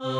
Привет 0.00 0.12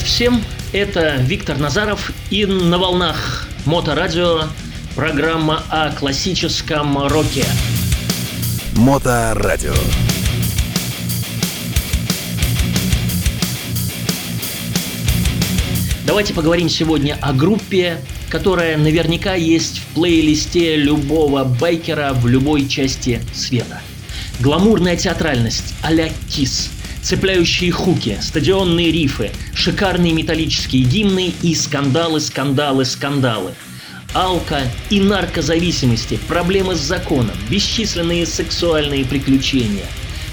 всем! 0.00 0.42
Это 0.72 1.16
Виктор 1.16 1.58
Назаров 1.58 2.12
и 2.30 2.46
на 2.46 2.78
волнах 2.78 3.46
Моторадио 3.66 4.44
программа 4.96 5.62
о 5.68 5.92
классическом 5.92 7.08
роке. 7.08 7.44
Моторадио. 8.72 9.74
Давайте 16.10 16.34
поговорим 16.34 16.68
сегодня 16.68 17.16
о 17.20 17.32
группе, 17.32 18.00
которая 18.30 18.76
наверняка 18.76 19.34
есть 19.36 19.78
в 19.78 19.94
плейлисте 19.94 20.74
любого 20.74 21.44
байкера 21.44 22.14
в 22.14 22.26
любой 22.26 22.66
части 22.66 23.22
света. 23.32 23.80
Гламурная 24.40 24.96
театральность 24.96 25.72
а-ля 25.84 26.10
Кис, 26.28 26.70
цепляющие 27.00 27.70
хуки, 27.70 28.18
стадионные 28.20 28.90
рифы, 28.90 29.30
шикарные 29.54 30.12
металлические 30.12 30.82
гимны 30.82 31.32
и 31.42 31.54
скандалы, 31.54 32.18
скандалы, 32.18 32.84
скандалы. 32.86 33.52
Алка 34.12 34.62
и 34.90 34.98
наркозависимости, 34.98 36.18
проблемы 36.26 36.74
с 36.74 36.80
законом, 36.80 37.36
бесчисленные 37.48 38.26
сексуальные 38.26 39.04
приключения. 39.04 39.86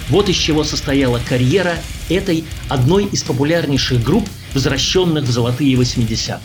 Вот 0.09 0.27
из 0.27 0.37
чего 0.37 0.63
состояла 0.63 1.21
карьера 1.29 1.75
этой 2.09 2.45
одной 2.67 3.05
из 3.05 3.21
популярнейших 3.21 4.01
групп, 4.01 4.27
возвращенных 4.57 5.25
в 5.25 5.29
золотые 5.29 5.75
80-е. 5.75 6.39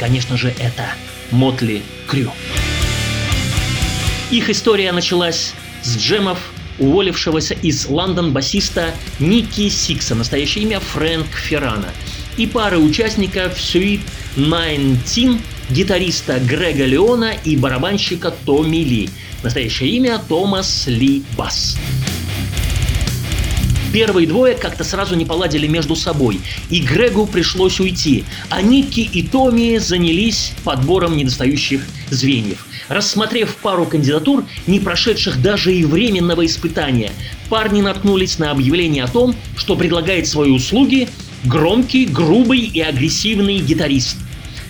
Конечно 0.00 0.36
же, 0.36 0.52
это 0.58 0.92
Мотли 1.30 1.84
Крю. 2.08 2.32
Их 4.32 4.50
история 4.50 4.90
началась 4.90 5.52
с 5.84 5.96
джемов 5.96 6.40
уволившегося 6.80 7.54
из 7.54 7.86
Лондон 7.86 8.32
басиста 8.32 8.92
Ники 9.20 9.68
Сикса, 9.68 10.16
настоящее 10.16 10.64
имя 10.64 10.80
Фрэнк 10.80 11.32
Феррана, 11.32 11.92
и 12.36 12.46
пары 12.48 12.78
участников 12.78 13.56
Sweet 13.56 14.00
19, 14.38 15.40
гитариста 15.68 16.38
Грега 16.38 16.86
Леона 16.86 17.32
и 17.44 17.56
барабанщика 17.56 18.30
Томми 18.30 18.84
Ли, 18.84 19.10
настоящее 19.42 19.90
имя 19.90 20.20
Томас 20.28 20.86
Ли 20.86 21.24
Басс. 21.36 21.76
Первые 23.92 24.28
двое 24.28 24.54
как-то 24.54 24.84
сразу 24.84 25.16
не 25.16 25.24
поладили 25.24 25.66
между 25.66 25.96
собой, 25.96 26.40
и 26.70 26.78
Грегу 26.78 27.26
пришлось 27.26 27.80
уйти, 27.80 28.24
а 28.48 28.62
Никки 28.62 29.00
и 29.00 29.24
Томми 29.24 29.78
занялись 29.78 30.52
подбором 30.62 31.16
недостающих 31.16 31.84
звеньев. 32.10 32.64
Рассмотрев 32.86 33.56
пару 33.56 33.86
кандидатур, 33.86 34.44
не 34.68 34.78
прошедших 34.78 35.42
даже 35.42 35.74
и 35.74 35.84
временного 35.84 36.46
испытания, 36.46 37.10
парни 37.48 37.80
наткнулись 37.80 38.38
на 38.38 38.52
объявление 38.52 39.02
о 39.02 39.08
том, 39.08 39.34
что 39.56 39.74
предлагает 39.74 40.28
свои 40.28 40.52
услуги 40.52 41.08
громкий, 41.44 42.06
грубый 42.06 42.60
и 42.60 42.80
агрессивный 42.80 43.58
гитарист. 43.58 44.16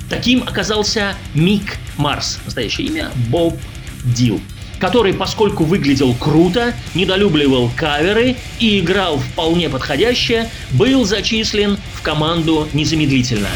Таким 0.09 0.42
оказался 0.42 1.14
Мик 1.34 1.78
Марс, 1.97 2.39
настоящее 2.45 2.87
имя 2.87 3.11
Боб 3.31 3.59
Дил 4.05 4.41
который, 4.78 5.12
поскольку 5.12 5.65
выглядел 5.65 6.15
круто, 6.15 6.75
недолюбливал 6.94 7.71
каверы 7.77 8.37
и 8.60 8.78
играл 8.78 9.19
вполне 9.19 9.69
подходяще, 9.69 10.49
был 10.71 11.05
зачислен 11.05 11.78
в 11.94 12.03
команду 12.03 12.69
незамедлительно. 12.72 13.49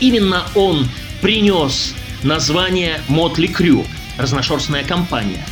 Именно 0.00 0.44
он 0.54 0.88
принес 1.20 1.94
название 2.22 3.00
Мотли 3.08 3.46
Крю, 3.46 3.84
разношерстная 4.16 4.84
компания. 4.84 5.44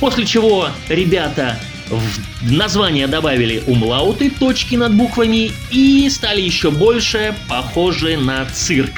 После 0.00 0.24
чего 0.24 0.70
ребята 0.88 1.60
в 1.90 2.52
название 2.52 3.06
добавили 3.06 3.62
умлауты, 3.66 4.30
точки 4.30 4.76
над 4.76 4.94
буквами 4.94 5.50
и 5.70 6.08
стали 6.08 6.40
еще 6.40 6.70
больше 6.70 7.34
похожи 7.48 8.16
на 8.16 8.46
цирк. 8.46 8.92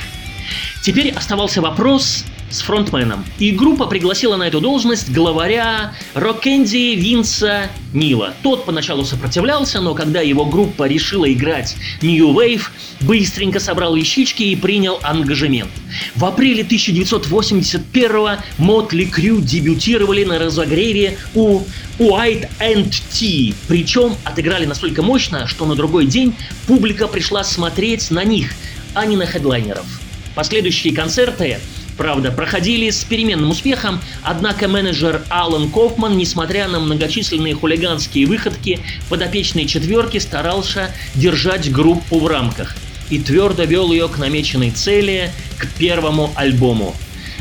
Теперь 0.83 1.11
оставался 1.11 1.63
вопрос, 1.63 2.25
с 2.53 2.61
фронтменом. 2.61 3.25
И 3.39 3.51
группа 3.51 3.87
пригласила 3.87 4.37
на 4.37 4.45
эту 4.45 4.61
должность 4.61 5.11
главаря 5.11 5.95
Рокенди 6.15 6.95
Винса 6.95 7.71
Нила. 7.93 8.35
Тот 8.43 8.65
поначалу 8.65 9.05
сопротивлялся, 9.05 9.81
но 9.81 9.95
когда 9.95 10.21
его 10.21 10.45
группа 10.45 10.87
решила 10.87 11.31
играть 11.33 11.77
New 12.01 12.33
Wave, 12.33 12.63
быстренько 13.01 13.59
собрал 13.59 13.97
вещички 13.97 14.43
и 14.43 14.57
принял 14.57 15.01
ангажемент. 15.03 15.71
В 16.15 16.25
апреле 16.25 16.63
1981 16.63 18.39
Мотли 18.59 19.05
Крю 19.05 19.41
дебютировали 19.41 20.25
на 20.25 20.39
разогреве 20.39 21.19
у 21.35 21.61
White 21.99 22.49
and 22.61 22.91
Tea. 23.11 23.55
Причем 23.69 24.15
отыграли 24.25 24.67
настолько 24.67 25.03
мощно, 25.03 25.47
что 25.47 25.67
на 25.67 25.75
другой 25.75 26.07
день 26.07 26.35
публика 26.67 27.09
пришла 27.09 27.45
смотреть 27.45 28.11
на 28.11 28.25
них, 28.25 28.53
а 28.95 29.07
не 29.07 29.17
на 29.17 29.27
хедлайнеров. 29.27 29.87
Последующие 30.35 30.95
концерты 30.95 31.59
Правда, 31.97 32.31
проходили 32.31 32.91
с 32.91 33.05
переменным 33.05 33.51
успехом, 33.51 34.01
однако 34.23 34.67
менеджер 34.69 35.23
Алан 35.29 35.69
Кофман, 35.71 36.17
несмотря 36.17 36.69
на 36.69 36.81
многочисленные 36.81 37.55
хулиганские 37.55 38.27
выходки, 38.27 38.81
подопечной 39.09 39.67
четверки 39.67 40.19
старался 40.19 40.91
держать 41.15 41.71
группу 41.71 42.19
в 42.19 42.27
рамках 42.27 42.75
и 43.11 43.19
твердо 43.19 43.65
вел 43.65 43.93
ее 43.93 44.09
к 44.09 44.19
намеченной 44.19 44.71
цели, 44.71 45.31
к 45.59 45.69
первому 45.75 46.33
альбому. 46.35 46.95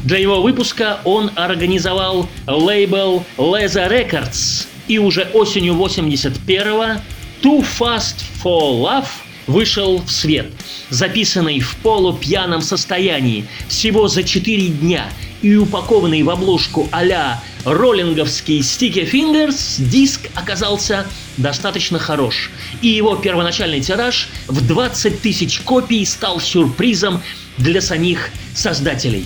Для 0.04 0.18
его 0.18 0.42
выпуска 0.42 1.00
он 1.06 1.32
организовал 1.36 2.28
лейбл 2.46 3.24
Leather 3.38 3.90
Records, 3.90 4.68
и 4.88 4.98
уже 4.98 5.30
осенью 5.34 5.76
81-го 5.76 7.02
Too 7.42 7.66
Fast 7.80 8.16
for 8.44 8.82
Love– 8.82 9.08
вышел 9.48 10.02
в 10.02 10.12
свет, 10.12 10.52
записанный 10.90 11.60
в 11.60 11.76
полупьяном 11.78 12.62
состоянии 12.62 13.46
всего 13.68 14.08
за 14.08 14.24
4 14.24 14.68
дня 14.68 15.10
и 15.42 15.56
упакованный 15.56 16.24
в 16.24 16.30
обложку 16.30 16.88
а-ля 16.92 17.42
роллинговский 17.66 18.60
Sticky 18.60 19.10
Fingers, 19.10 19.82
диск 19.82 20.30
оказался 20.36 21.08
достаточно 21.38 22.00
хорош, 22.00 22.50
и 22.82 22.88
его 22.88 23.16
первоначальный 23.16 23.82
тираж 23.82 24.30
в 24.48 24.66
20 24.66 25.22
тысяч 25.22 25.60
копий 25.62 26.06
стал 26.06 26.40
сюрпризом 26.40 27.22
для 27.58 27.82
самих 27.82 28.30
создателей. 28.54 29.26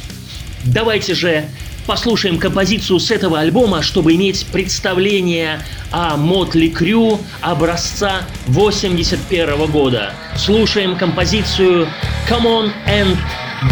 Давайте 0.66 1.14
же 1.14 1.50
послушаем 1.86 2.38
композицию 2.40 3.00
с 3.00 3.12
этого 3.12 3.40
альбома, 3.40 3.82
чтобы 3.82 4.14
иметь 4.16 4.46
представление 4.48 5.62
о 5.92 6.18
Мотли 6.18 6.70
Крю 6.70 7.20
образца 7.42 8.24
81 8.48 9.72
года. 9.72 10.14
Слушаем 10.36 10.98
композицию 10.98 11.88
Come 12.30 12.44
On 12.44 12.72
and 12.88 13.18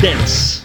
Dance. 0.01 0.62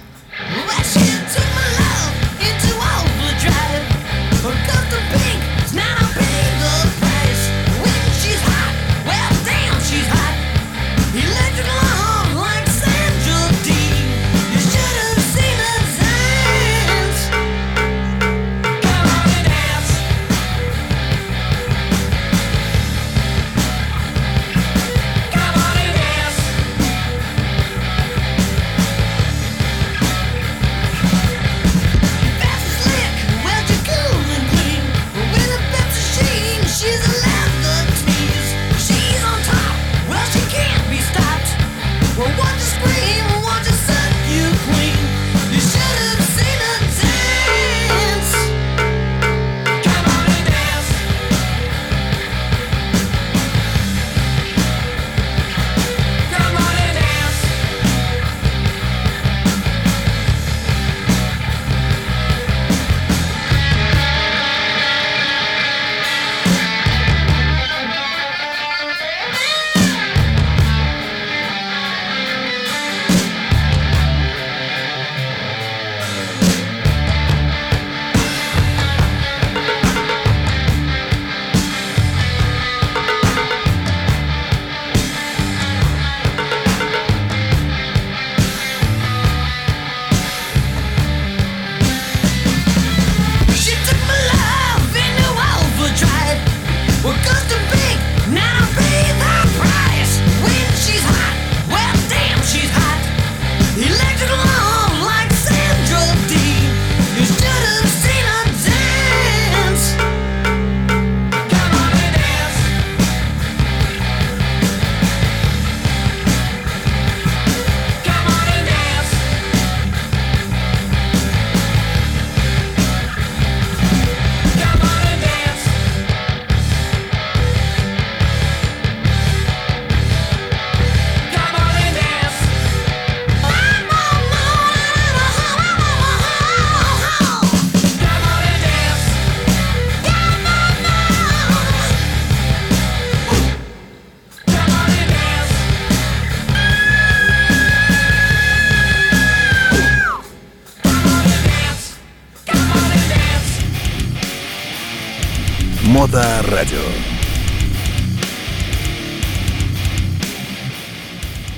Моторадио. 155.99 156.79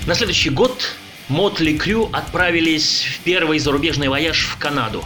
На 0.06 0.14
следующий 0.14 0.48
год 0.48 0.82
Мотли 1.28 1.76
Крю 1.76 2.08
отправились 2.10 3.04
в 3.04 3.18
первый 3.22 3.58
зарубежный 3.58 4.08
вояж 4.08 4.46
в 4.46 4.56
Канаду. 4.56 5.04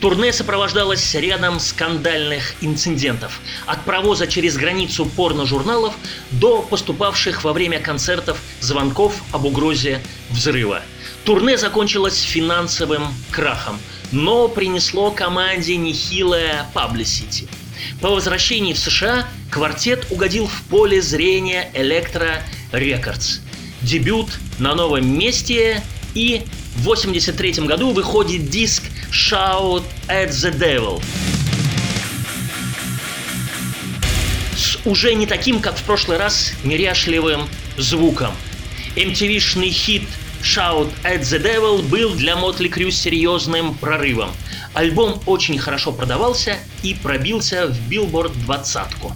Турне 0.00 0.32
сопровождалось 0.32 1.14
рядом 1.14 1.60
скандальных 1.60 2.54
инцидентов. 2.62 3.40
От 3.66 3.84
провоза 3.84 4.26
через 4.26 4.56
границу 4.56 5.04
порно-журналов 5.04 5.94
до 6.30 6.62
поступавших 6.62 7.44
во 7.44 7.52
время 7.52 7.80
концертов 7.80 8.38
звонков 8.60 9.12
об 9.30 9.44
угрозе 9.44 10.00
взрыва. 10.30 10.80
Турне 11.24 11.58
закончилось 11.58 12.22
финансовым 12.22 13.08
крахом, 13.30 13.78
но 14.10 14.48
принесло 14.48 15.10
команде 15.10 15.76
нехилое 15.76 16.66
паблисити. 16.72 17.46
По 18.00 18.10
возвращении 18.10 18.72
в 18.72 18.78
США 18.78 19.28
квартет 19.50 20.06
угодил 20.10 20.46
в 20.46 20.62
поле 20.68 21.02
зрения 21.02 21.70
Electro 21.74 22.42
Records. 22.72 23.40
Дебют 23.82 24.28
на 24.58 24.74
новом 24.74 25.18
месте 25.18 25.82
и 26.14 26.42
в 26.76 26.82
83 26.82 27.66
году 27.66 27.90
выходит 27.92 28.48
диск 28.48 28.84
Shout 29.10 29.84
at 30.08 30.30
the 30.30 30.56
Devil. 30.56 31.02
С 34.56 34.78
уже 34.84 35.14
не 35.14 35.26
таким, 35.26 35.60
как 35.60 35.76
в 35.76 35.82
прошлый 35.82 36.18
раз, 36.18 36.52
неряшливым 36.64 37.48
звуком. 37.76 38.32
MTV-шный 38.96 39.70
хит 39.70 40.02
Shout 40.42 40.90
at 41.04 41.20
the 41.20 41.42
Devil 41.42 41.82
был 41.82 42.14
для 42.14 42.36
Mötley 42.36 42.68
Crüe 42.68 42.90
серьезным 42.90 43.74
прорывом. 43.74 44.30
Альбом 44.72 45.20
очень 45.26 45.58
хорошо 45.58 45.90
продавался 45.92 46.56
и 46.82 46.94
пробился 46.94 47.66
в 47.66 47.88
Билборд 47.88 48.32
двадцатку. 48.44 49.12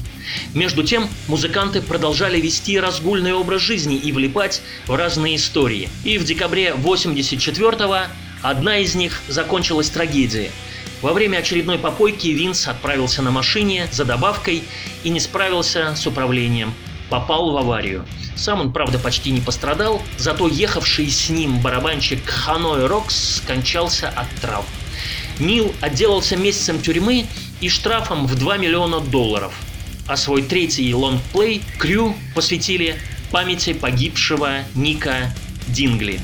Между 0.53 0.83
тем, 0.83 1.09
музыканты 1.29 1.81
продолжали 1.81 2.41
вести 2.41 2.79
разгульный 2.79 3.33
образ 3.33 3.63
жизни 3.63 3.97
и 3.97 4.11
влипать 4.11 4.63
в 4.87 4.95
разные 4.95 5.37
истории. 5.37 5.89
И 6.03 6.19
в 6.19 6.25
декабре 6.25 6.75
84-го 6.77 8.11
одна 8.43 8.79
из 8.79 8.95
них 8.95 9.23
закончилась 9.29 9.91
трагедией. 9.91 10.51
Во 11.03 11.13
время 11.13 11.39
очередной 11.39 11.79
попойки 11.79 12.29
Винс 12.29 12.67
отправился 12.67 13.23
на 13.23 13.31
машине 13.31 13.87
за 13.93 14.05
добавкой 14.05 14.65
и 15.05 15.11
не 15.11 15.21
справился 15.21 15.95
с 15.95 16.07
управлением. 16.07 16.75
Попал 17.11 17.53
в 17.53 17.57
аварию. 17.59 18.07
Сам 18.35 18.61
он, 18.61 18.73
правда, 18.73 18.99
почти 18.99 19.31
не 19.31 19.41
пострадал, 19.41 20.03
зато 20.17 20.49
ехавший 20.49 21.09
с 21.11 21.29
ним 21.29 21.61
барабанщик 21.61 22.27
Ханой 22.27 22.87
Рокс 22.87 23.37
скончался 23.37 24.09
от 24.09 24.29
травм. 24.41 24.65
Нил 25.39 25.75
отделался 25.81 26.37
месяцем 26.37 26.81
тюрьмы 26.81 27.27
и 27.61 27.69
штрафом 27.69 28.27
в 28.27 28.35
2 28.37 28.57
миллиона 28.59 29.01
долларов. 29.01 29.55
А 30.07 30.17
свой 30.17 30.43
третий 30.43 30.95
лонгплей 30.95 31.63
Крю 31.79 32.15
посвятили 32.35 32.97
памяти 33.31 33.73
погибшего 33.73 34.65
Ника 34.75 35.35
Дингли. 35.67 36.21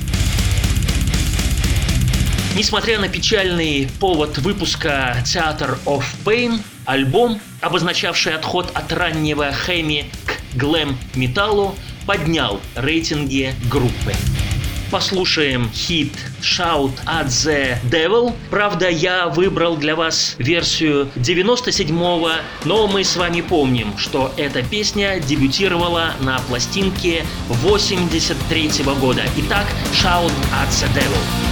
Несмотря 2.55 2.99
на 2.99 3.07
печальный 3.07 3.89
повод 3.99 4.37
выпуска 4.37 5.23
Theater 5.25 5.77
of 5.85 6.03
Pain, 6.25 6.59
альбом, 6.85 7.39
обозначавший 7.61 8.35
отход 8.35 8.71
от 8.73 8.91
раннего 8.91 9.51
хэми 9.51 10.11
к 10.25 10.57
глэм-металлу, 10.57 11.75
поднял 12.05 12.59
рейтинги 12.75 13.53
группы. 13.69 14.13
Послушаем 14.91 15.71
хит 15.73 16.13
Shout 16.41 16.91
at 17.05 17.27
the 17.27 17.77
Devil. 17.89 18.33
Правда, 18.49 18.89
я 18.89 19.29
выбрал 19.29 19.77
для 19.77 19.95
вас 19.95 20.35
версию 20.37 21.09
97-го, 21.15 22.31
но 22.65 22.87
мы 22.87 23.05
с 23.05 23.15
вами 23.15 23.39
помним, 23.39 23.97
что 23.97 24.33
эта 24.35 24.63
песня 24.63 25.21
дебютировала 25.21 26.13
на 26.19 26.39
пластинке 26.39 27.25
83 27.47 28.83
-го 28.83 28.99
года. 28.99 29.21
Итак, 29.37 29.65
Shout 29.93 30.33
at 30.51 30.69
the 30.69 30.93
Devil. 30.93 31.50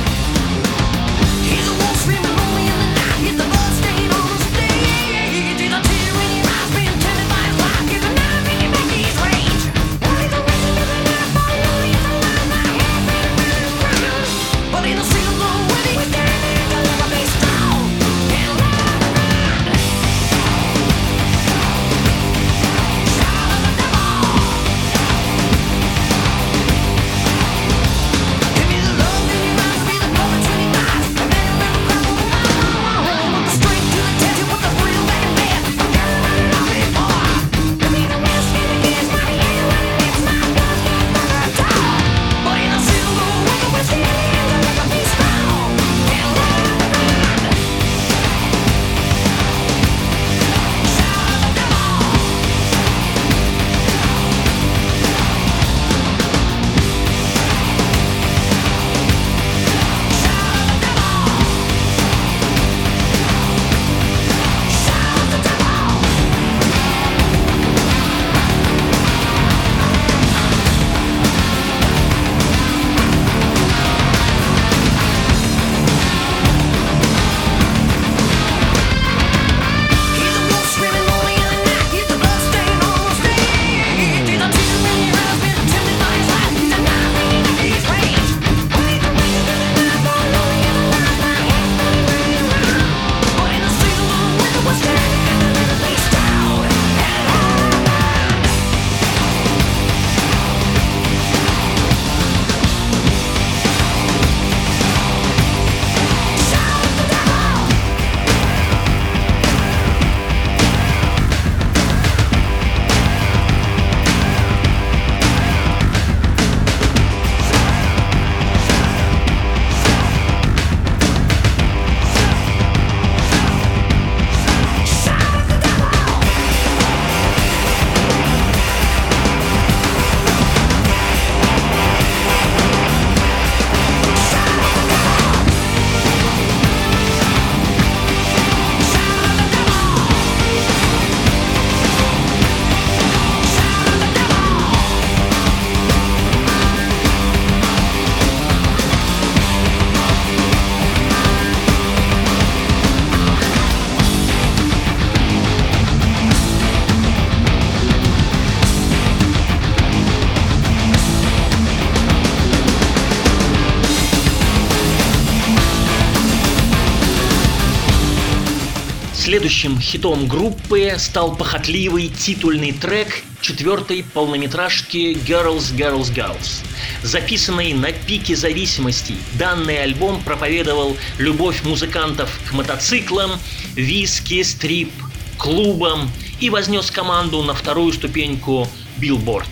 Следующим 169.39 169.79
хитом 169.79 170.27
группы 170.27 170.95
стал 170.97 171.33
похотливый 171.33 172.09
титульный 172.09 172.73
трек 172.73 173.23
четвертой 173.39 174.03
полнометражки 174.03 175.13
Girls, 175.13 175.73
Girls, 175.77 176.13
Girls. 176.13 176.61
Записанный 177.03 177.71
на 177.71 177.93
пике 177.93 178.35
зависимости, 178.35 179.15
данный 179.35 179.81
альбом 179.81 180.21
проповедовал 180.23 180.97
любовь 181.19 181.63
музыкантов 181.63 182.37
к 182.49 182.51
мотоциклам, 182.51 183.31
виски, 183.75 184.43
стрип, 184.43 184.91
клубам 185.37 186.11
и 186.41 186.49
вознес 186.49 186.91
команду 186.91 187.41
на 187.41 187.53
вторую 187.53 187.93
ступеньку 187.93 188.67
Billboard. 188.97 189.47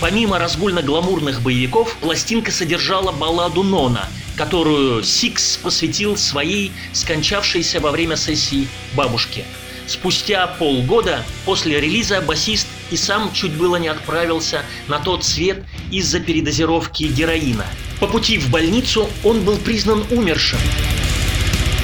Помимо 0.00 0.38
разгульно-гламурных 0.38 1.42
боевиков, 1.42 1.94
пластинка 2.00 2.50
содержала 2.50 3.12
балладу 3.12 3.62
Нона, 3.62 4.08
которую 4.38 5.02
Сикс 5.02 5.56
посвятил 5.56 6.16
своей 6.16 6.70
скончавшейся 6.92 7.80
во 7.80 7.90
время 7.90 8.16
сессии 8.16 8.68
бабушке. 8.94 9.44
Спустя 9.88 10.46
полгода 10.46 11.24
после 11.44 11.80
релиза 11.80 12.20
басист 12.20 12.68
и 12.92 12.96
сам 12.96 13.32
чуть 13.32 13.52
было 13.52 13.76
не 13.76 13.88
отправился 13.88 14.62
на 14.86 15.00
тот 15.00 15.24
свет 15.24 15.64
из-за 15.90 16.20
передозировки 16.20 17.04
героина. 17.04 17.66
По 17.98 18.06
пути 18.06 18.38
в 18.38 18.48
больницу 18.48 19.10
он 19.24 19.42
был 19.42 19.56
признан 19.56 20.04
умершим. 20.10 20.60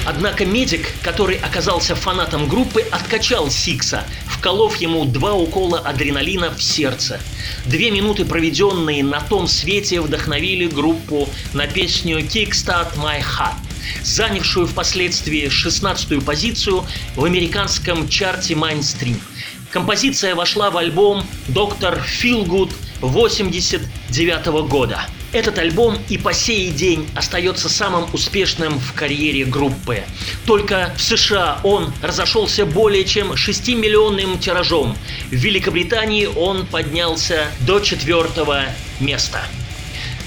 Однако 0.05 0.45
медик, 0.45 0.93
который 1.01 1.35
оказался 1.35 1.95
фанатом 1.95 2.47
группы, 2.47 2.81
откачал 2.91 3.49
Сикса, 3.49 4.05
вколов 4.37 4.77
ему 4.77 5.05
два 5.05 5.33
укола 5.33 5.79
адреналина 5.79 6.51
в 6.51 6.61
сердце. 6.61 7.19
Две 7.65 7.91
минуты, 7.91 8.25
проведенные 8.25 9.03
на 9.03 9.21
том 9.21 9.47
свете, 9.47 10.01
вдохновили 10.01 10.67
группу 10.67 11.29
на 11.53 11.67
песню 11.67 12.19
«Kickstart 12.19 12.95
My 12.97 13.19
Heart», 13.19 13.55
занявшую 14.03 14.67
впоследствии 14.67 15.47
16-ю 15.47 16.21
позицию 16.21 16.85
в 17.15 17.23
американском 17.23 18.07
чарте 18.09 18.53
Mainstream. 18.53 19.17
Композиция 19.71 20.35
вошла 20.35 20.69
в 20.71 20.77
альбом 20.77 21.23
«Доктор 21.47 22.01
Филгуд» 22.01 22.71
89 23.01 24.45
года. 24.69 25.05
Этот 25.35 25.57
альбом 25.57 25.97
и 26.07 26.17
по 26.17 26.31
сей 26.31 26.71
день 26.71 27.09
остается 27.13 27.67
самым 27.67 28.07
успешным 28.13 28.79
в 28.79 28.93
карьере 28.93 29.43
группы. 29.43 30.03
Только 30.45 30.93
в 30.97 31.01
США 31.01 31.59
он 31.63 31.93
разошелся 32.01 32.65
более 32.65 33.03
чем 33.03 33.33
6-миллионным 33.33 34.39
тиражом. 34.39 34.95
В 35.31 35.33
Великобритании 35.33 36.25
он 36.25 36.65
поднялся 36.65 37.47
до 37.67 37.81
четвертого 37.81 38.61
места. 39.01 39.41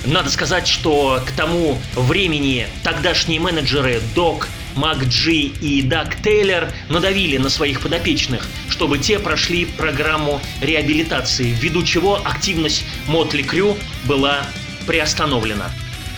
Надо 0.05 0.29
сказать, 0.29 0.69
что 0.69 1.23
к 1.27 1.31
тому 1.31 1.81
времени 1.95 2.67
тогдашние 2.85 3.41
менеджеры 3.41 4.03
Док, 4.15 4.47
Мак 4.77 5.03
Джи 5.05 5.53
и 5.63 5.81
Даг 5.81 6.23
Тейлор 6.23 6.69
надавили 6.91 7.39
на 7.39 7.49
своих 7.49 7.81
подопечных, 7.81 8.47
чтобы 8.69 8.99
те 8.99 9.19
прошли 9.19 9.65
программу 9.65 10.39
реабилитации, 10.61 11.57
ввиду 11.59 11.83
чего 11.83 12.17
активность 12.23 12.85
Мотли 13.07 13.43
Крю 13.43 13.75
была 14.05 14.47
приостановлена. 14.89 15.71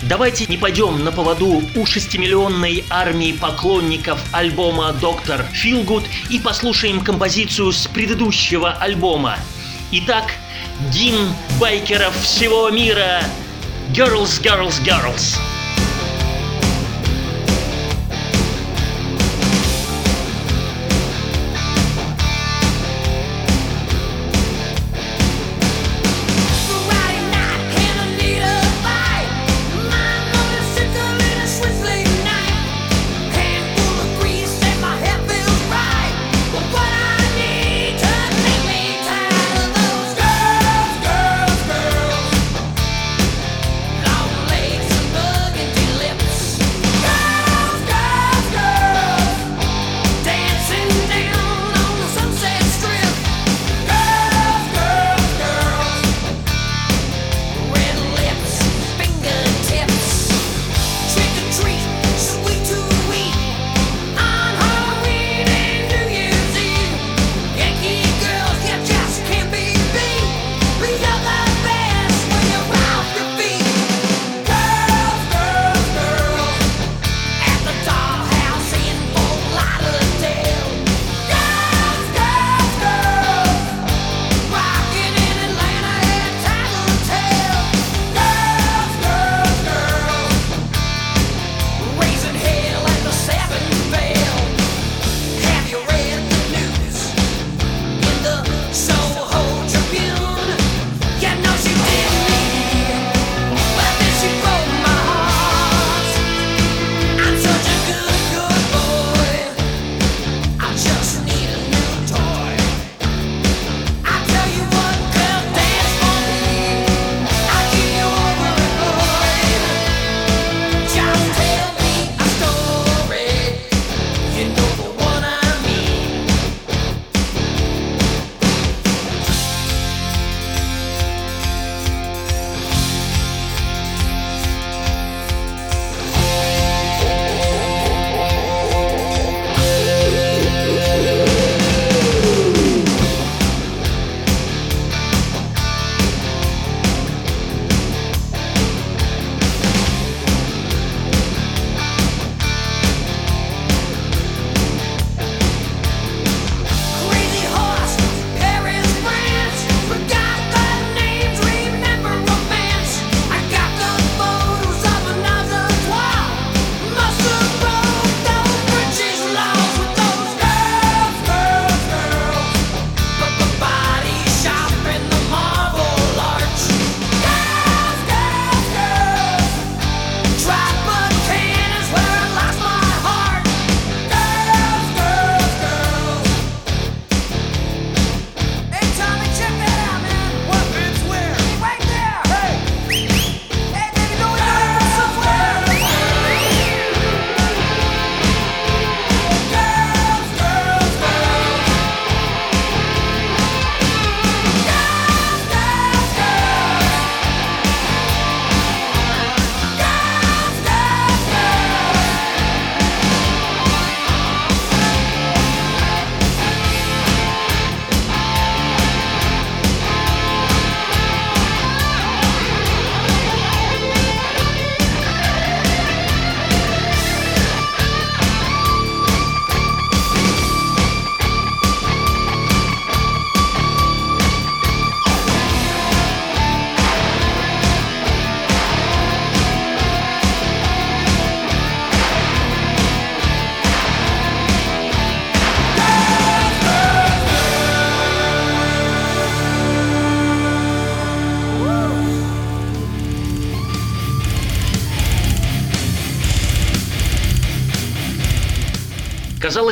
Давайте 0.02 0.46
не 0.46 0.56
пойдем 0.56 1.04
на 1.04 1.12
поводу 1.12 1.62
у 1.74 1.84
шестимиллионной 1.84 2.84
армии 2.88 3.32
поклонников 3.32 4.18
альбома 4.32 4.92
«Доктор 4.92 5.44
Филгуд» 5.52 6.04
и 6.30 6.38
послушаем 6.38 7.00
композицию 7.00 7.72
с 7.72 7.86
предыдущего 7.88 8.70
альбома. 8.72 9.36
Итак, 9.90 10.32
гимн 10.92 11.34
байкеров 11.60 12.16
всего 12.22 12.70
мира 12.70 13.22
«Girls, 13.92 14.40
Girls, 14.40 14.80
Girls». 14.84 15.36
Long 15.36 15.59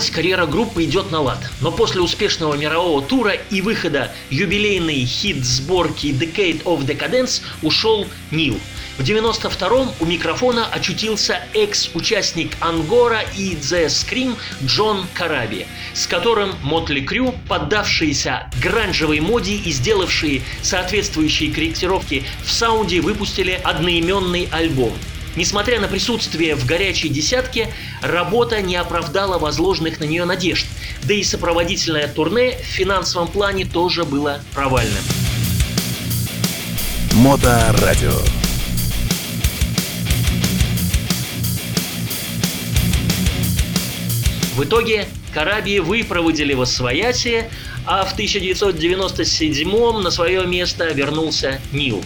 Казалось, 0.08 0.10
карьера 0.10 0.46
группы 0.46 0.84
идет 0.84 1.10
на 1.10 1.20
лад. 1.20 1.38
Но 1.60 1.70
после 1.70 2.00
успешного 2.00 2.54
мирового 2.54 3.02
тура 3.02 3.32
и 3.50 3.60
выхода 3.60 4.10
юбилейной 4.30 5.04
хит-сборки 5.04 6.08
Decade 6.08 6.62
of 6.64 6.86
Decadence 6.86 7.42
ушел 7.62 8.06
Нил. 8.30 8.58
В 8.96 9.02
92-м 9.02 9.90
у 10.00 10.06
микрофона 10.06 10.66
очутился 10.66 11.40
экс-участник 11.54 12.56
Ангора 12.60 13.20
и 13.36 13.54
The 13.54 13.86
Scream 13.86 14.36
Джон 14.64 15.06
Караби, 15.14 15.66
с 15.94 16.06
которым 16.06 16.54
Мотли 16.62 17.00
Крю, 17.00 17.34
поддавшиеся 17.48 18.50
гранжевой 18.62 19.20
моде 19.20 19.54
и 19.54 19.70
сделавшие 19.70 20.42
соответствующие 20.62 21.52
корректировки 21.52 22.24
в 22.44 22.50
саунде, 22.50 23.00
выпустили 23.00 23.60
одноименный 23.62 24.48
альбом. 24.50 24.94
Несмотря 25.38 25.78
на 25.78 25.86
присутствие 25.86 26.56
в 26.56 26.66
горячей 26.66 27.08
десятке, 27.10 27.72
работа 28.02 28.60
не 28.60 28.74
оправдала 28.74 29.38
возложенных 29.38 30.00
на 30.00 30.04
нее 30.04 30.24
надежд, 30.24 30.66
да 31.04 31.14
и 31.14 31.22
сопроводительное 31.22 32.08
турне 32.08 32.58
в 32.60 32.66
финансовом 32.66 33.28
плане 33.28 33.64
тоже 33.64 34.04
было 34.04 34.40
провальным. 34.52 34.98
Моторадио. 37.12 38.18
В 44.56 44.64
итоге 44.64 45.06
Караби 45.32 45.78
выпроводили 45.78 46.54
в 46.54 46.62
Освоясье, 46.62 47.48
а 47.86 48.04
в 48.04 48.14
1997 48.14 50.00
на 50.00 50.10
свое 50.10 50.44
место 50.48 50.86
вернулся 50.86 51.60
Нил. 51.70 52.02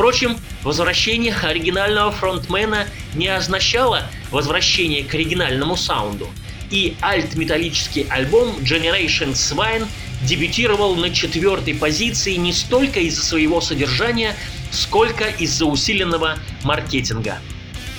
Впрочем, 0.00 0.38
возвращение 0.62 1.34
оригинального 1.34 2.10
фронтмена 2.10 2.86
не 3.14 3.28
означало 3.28 4.06
возвращение 4.30 5.04
к 5.04 5.12
оригинальному 5.12 5.76
саунду. 5.76 6.26
И 6.70 6.96
альт-металлический 7.02 8.06
альбом 8.08 8.56
Generation 8.60 9.34
Swine 9.34 9.86
дебютировал 10.22 10.96
на 10.96 11.10
четвертой 11.10 11.74
позиции 11.74 12.36
не 12.36 12.54
столько 12.54 12.98
из-за 13.00 13.22
своего 13.22 13.60
содержания, 13.60 14.34
сколько 14.70 15.26
из-за 15.26 15.66
усиленного 15.66 16.38
маркетинга. 16.62 17.36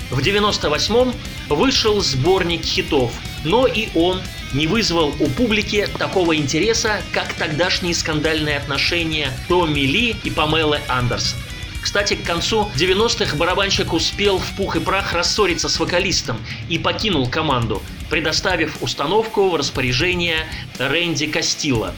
В 0.09 0.17
98-м 0.21 1.13
вышел 1.49 2.01
сборник 2.01 2.65
хитов, 2.65 3.11
но 3.43 3.67
и 3.67 3.89
он 3.93 4.19
не 4.53 4.65
вызвал 4.65 5.13
у 5.19 5.27
публики 5.27 5.87
такого 5.99 6.35
интереса, 6.35 7.03
как 7.13 7.31
тогдашние 7.35 7.93
скандальные 7.93 8.57
отношения 8.57 9.31
Томми 9.47 9.81
Ли 9.81 10.15
и 10.23 10.31
Памелы 10.31 10.79
Андерсон. 10.87 11.37
Кстати, 11.81 12.13
к 12.13 12.23
концу 12.23 12.69
90-х 12.75 13.35
барабанщик 13.35 13.93
успел 13.93 14.37
в 14.37 14.55
пух 14.55 14.75
и 14.75 14.79
прах 14.79 15.13
рассориться 15.13 15.67
с 15.67 15.79
вокалистом 15.79 16.37
и 16.69 16.77
покинул 16.77 17.27
команду, 17.27 17.81
предоставив 18.09 18.81
установку 18.81 19.49
в 19.49 19.55
распоряжение 19.55 20.45
Рэнди 20.77 21.27
Кастилла. 21.27 21.93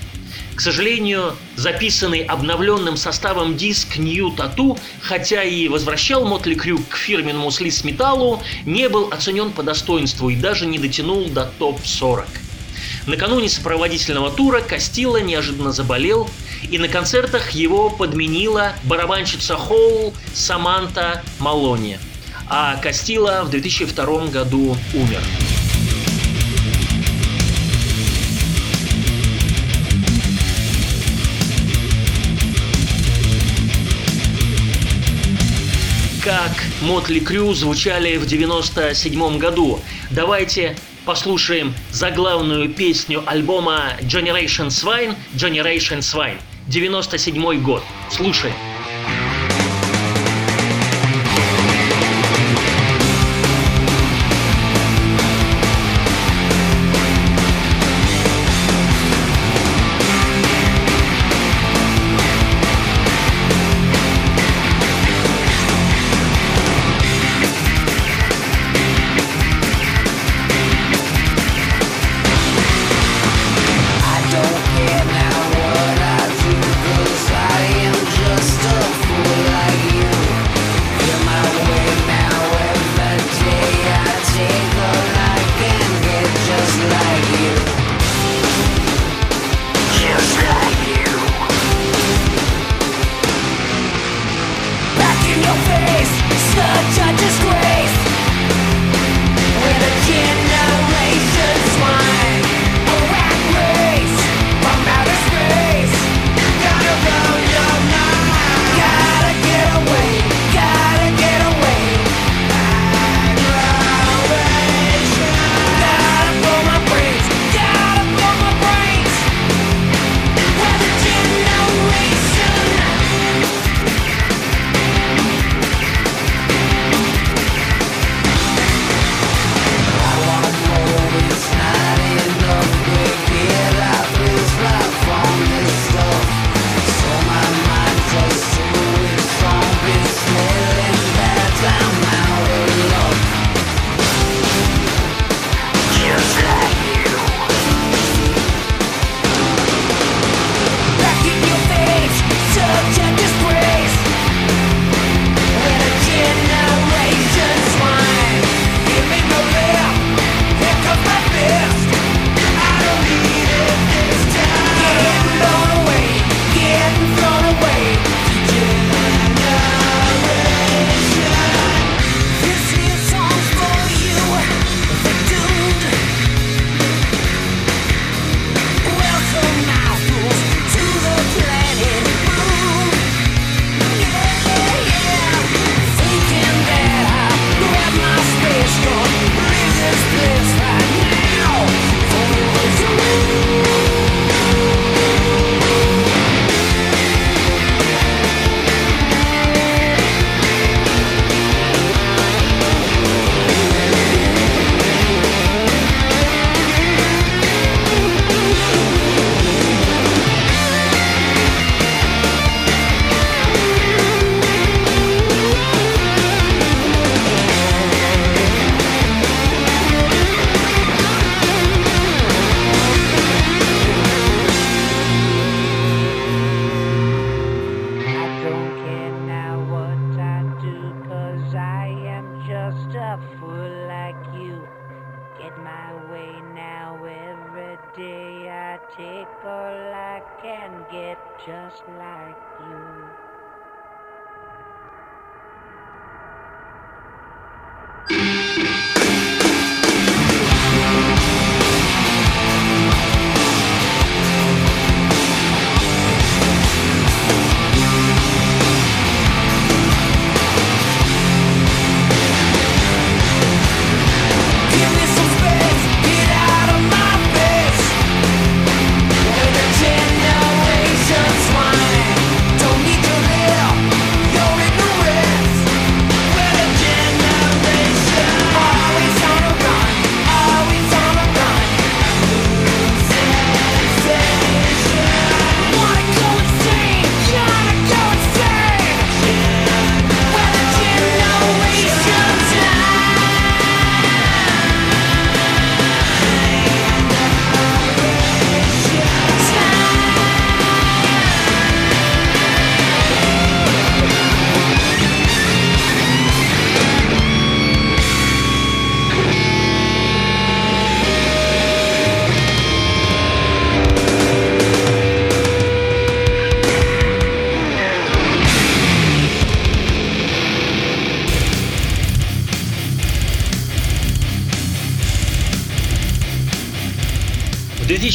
К 0.55 0.61
сожалению, 0.61 1.35
записанный 1.55 2.23
обновленным 2.23 2.95
составом 2.95 3.57
диск 3.57 3.97
New 3.97 4.35
Tattoo, 4.35 4.79
хотя 5.01 5.43
и 5.43 5.67
возвращал 5.67 6.25
Мотли 6.25 6.53
Крю 6.53 6.79
к 6.89 6.95
фирменному 6.95 7.49
слиз-металлу, 7.49 8.41
не 8.65 8.87
был 8.87 9.09
оценен 9.11 9.51
по 9.51 9.63
достоинству 9.63 10.29
и 10.29 10.35
даже 10.35 10.67
не 10.67 10.77
дотянул 10.77 11.27
до 11.29 11.51
топ-40. 11.57 12.27
Накануне 13.07 13.49
сопроводительного 13.49 14.31
тура 14.31 14.61
Кастилла 14.61 15.17
неожиданно 15.17 15.71
заболел, 15.71 16.29
и 16.73 16.79
на 16.79 16.87
концертах 16.87 17.51
его 17.51 17.91
подменила 17.91 18.73
барабанщица 18.85 19.55
Холл 19.55 20.11
Саманта 20.33 21.21
Малони. 21.37 21.99
А 22.49 22.77
Кастилла 22.77 23.43
в 23.45 23.51
2002 23.51 24.25
году 24.27 24.75
умер. 24.95 25.21
как 36.23 36.53
Мотли 36.81 37.19
Крю 37.19 37.53
звучали 37.53 38.15
в 38.15 38.25
97 38.25 39.37
году. 39.37 39.81
Давайте 40.09 40.77
послушаем 41.03 41.75
заглавную 41.91 42.69
песню 42.69 43.21
альбома 43.27 43.97
Generation 43.99 44.69
Swine 44.69 45.15
Generation 45.35 45.99
Swine. 45.99 46.39
97 46.67 47.61
год. 47.61 47.83
Слушаем. 48.09 48.72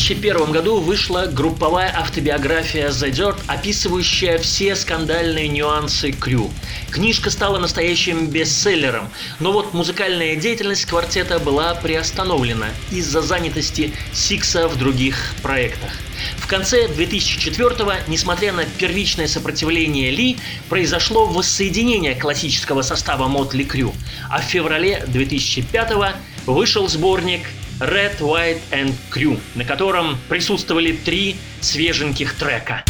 2001 0.09 0.53
году 0.53 0.81
вышла 0.81 1.27
групповая 1.27 1.95
автобиография 1.95 2.89
The 2.89 3.11
Dirt, 3.11 3.39
описывающая 3.47 4.39
все 4.39 4.75
скандальные 4.75 5.49
нюансы 5.49 6.13
Крю. 6.13 6.51
Книжка 6.91 7.29
стала 7.29 7.59
настоящим 7.59 8.29
бестселлером, 8.29 9.11
но 9.39 9.53
вот 9.53 9.75
музыкальная 9.75 10.35
деятельность 10.37 10.87
квартета 10.87 11.39
была 11.39 11.75
приостановлена 11.75 12.69
из-за 12.91 13.21
занятости 13.21 13.93
Сикса 14.15 14.67
в 14.67 14.79
других 14.79 15.35
проектах. 15.43 15.91
В 16.39 16.47
конце 16.47 16.87
2004-го, 16.87 17.93
несмотря 18.11 18.55
на 18.55 18.65
первичное 18.65 19.29
сопротивление 19.29 20.11
Ли, 20.11 20.39
произошло 20.71 21.27
воссоединение 21.27 22.15
классического 22.15 22.81
состава 22.81 23.29
Мотли 23.29 23.65
Крю, 23.65 23.93
а 24.31 24.41
в 24.41 24.45
феврале 24.45 25.05
2005-го 25.07 26.07
вышел 26.51 26.89
сборник 26.89 27.43
Red, 27.81 28.19
White 28.19 28.61
and 28.73 28.93
Crew, 29.09 29.39
на 29.55 29.65
котором 29.65 30.19
присутствовали 30.29 30.93
три 30.93 31.37
свеженьких 31.61 32.35
трека. 32.35 32.83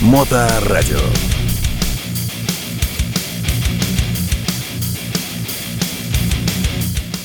Моторадио. 0.00 0.98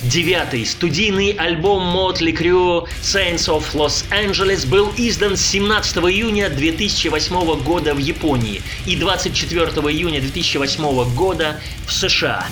Девятый 0.04 0.65
студийный 0.65 1.32
альбом 1.32 1.84
Motley 1.96 2.38
Crue 2.38 2.86
Saints 3.02 3.48
of 3.48 3.63
Los 3.74 4.06
Angeles 4.12 4.67
был 4.67 4.91
издан 4.98 5.36
17 5.36 5.98
июня 5.98 6.50
2008 6.50 7.63
года 7.63 7.96
в 7.96 7.98
Японии 7.98 8.62
и 8.86 8.98
24 8.98 9.67
июня 9.89 10.20
2008 10.20 11.15
года 11.15 11.62
в 11.88 11.94
США. 11.94 12.46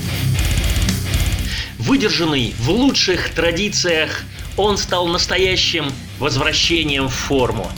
Выдержанный 1.90 2.54
в 2.60 2.70
лучших 2.70 3.34
традициях, 3.34 4.22
он 4.58 4.78
стал 4.78 5.08
настоящим 5.08 5.92
возвращением 6.20 7.08
в 7.08 7.16
форму. 7.16 7.72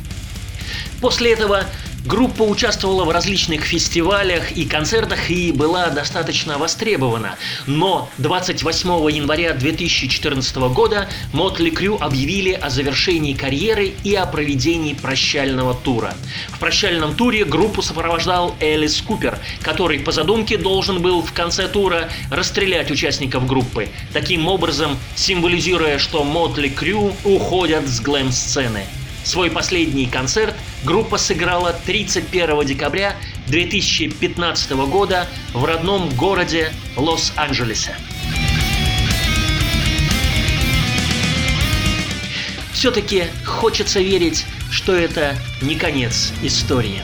После 0.99 1.31
этого 1.31 1.63
Группа 2.03 2.41
участвовала 2.41 3.05
в 3.05 3.11
различных 3.11 3.63
фестивалях 3.63 4.53
и 4.53 4.65
концертах 4.65 5.29
и 5.29 5.51
была 5.51 5.89
достаточно 5.89 6.57
востребована. 6.57 7.35
Но 7.67 8.09
28 8.17 8.89
января 9.11 9.53
2014 9.53 10.55
года 10.73 11.07
Мотли 11.31 11.69
Крю 11.69 11.99
объявили 12.01 12.53
о 12.53 12.71
завершении 12.71 13.33
карьеры 13.33 13.93
и 14.03 14.15
о 14.15 14.25
проведении 14.25 14.93
прощального 14.93 15.75
тура. 15.75 16.15
В 16.49 16.57
прощальном 16.57 17.13
туре 17.13 17.45
группу 17.45 17.83
сопровождал 17.83 18.55
Элис 18.59 18.99
Купер, 19.01 19.37
который 19.61 19.99
по 19.99 20.11
задумке 20.11 20.57
должен 20.57 21.03
был 21.03 21.21
в 21.21 21.33
конце 21.33 21.67
тура 21.67 22.09
расстрелять 22.31 22.89
участников 22.89 23.45
группы, 23.45 23.89
таким 24.11 24.47
образом 24.47 24.97
символизируя, 25.15 25.99
что 25.99 26.23
Мотли 26.23 26.69
Крю 26.69 27.13
уходят 27.23 27.87
с 27.87 28.01
глэм-сцены. 28.01 28.85
Свой 29.23 29.51
последний 29.51 30.07
концерт 30.07 30.55
группа 30.83 31.17
сыграла 31.17 31.73
31 31.85 32.65
декабря 32.65 33.15
2015 33.47 34.71
года 34.71 35.27
в 35.53 35.63
родном 35.63 36.09
городе 36.09 36.71
Лос-Анджелесе. 36.97 37.95
Все-таки 42.73 43.25
хочется 43.45 43.99
верить, 43.99 44.45
что 44.71 44.95
это 44.95 45.35
не 45.61 45.75
конец 45.75 46.33
истории. 46.41 47.03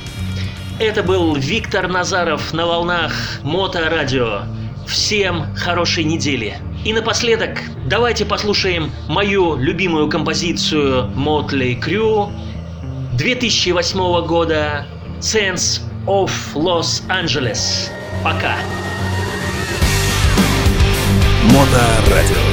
Это 0.79 1.03
был 1.03 1.35
Виктор 1.35 1.87
Назаров 1.87 2.51
на 2.51 2.65
волнах 2.65 3.13
Моторадио. 3.43 4.43
Всем 4.87 5.55
хорошей 5.55 6.03
недели. 6.03 6.57
И 6.85 6.93
напоследок, 6.93 7.59
давайте 7.85 8.25
послушаем 8.25 8.91
мою 9.07 9.55
любимую 9.55 10.09
композицию 10.09 11.11
Motley 11.15 11.79
Crue 11.79 12.31
2008 13.17 14.25
года 14.25 14.85
Sense 15.19 15.81
of 16.05 16.31
Los 16.55 17.03
Angeles. 17.09 17.89
Пока. 18.23 18.55
Моторадио. 21.51 22.46